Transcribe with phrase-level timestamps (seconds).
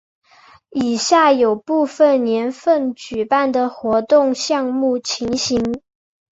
[0.71, 5.79] 以下有部分年份举办的活动项目情形。